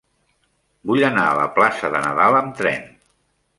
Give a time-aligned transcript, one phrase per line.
[0.91, 2.91] Vull anar a la plaça de Nadal amb tren.